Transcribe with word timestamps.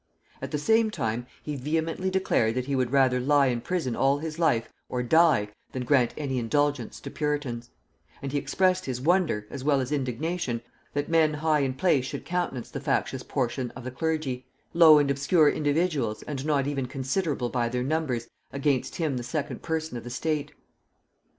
At 0.41 0.49
the 0.49 0.57
same 0.57 0.89
time 0.89 1.27
he 1.43 1.55
vehemently 1.55 2.09
declared 2.09 2.55
that 2.55 2.65
he 2.65 2.75
would 2.75 2.89
rather 2.91 3.19
lie 3.19 3.45
in 3.49 3.61
prison 3.61 3.95
all 3.95 4.17
his 4.17 4.39
life, 4.39 4.67
or 4.89 5.03
die, 5.03 5.49
than 5.73 5.85
grant 5.85 6.11
any 6.17 6.39
indulgence 6.39 6.99
to 7.01 7.11
puritans; 7.11 7.69
and 8.19 8.31
he 8.31 8.39
expressed 8.39 8.85
his 8.87 8.99
wonder, 8.99 9.45
as 9.51 9.63
well 9.63 9.79
as 9.79 9.91
indignation, 9.91 10.63
that 10.95 11.07
men 11.07 11.35
high 11.35 11.59
in 11.59 11.75
place 11.75 12.05
should 12.05 12.25
countenance 12.25 12.71
the 12.71 12.81
factious 12.81 13.21
portion 13.21 13.69
of 13.75 13.83
the 13.83 13.91
clergy, 13.91 14.43
low 14.73 14.97
and 14.97 15.11
obscure 15.11 15.47
individuals 15.51 16.23
and 16.23 16.47
not 16.47 16.65
even 16.65 16.87
considerable 16.87 17.49
by 17.49 17.69
their 17.69 17.83
numbers, 17.83 18.27
against 18.51 18.95
him 18.95 19.17
the 19.17 19.23
second 19.23 19.61
person 19.61 19.95
of 19.97 20.03
the 20.03 20.09
state. 20.09 20.51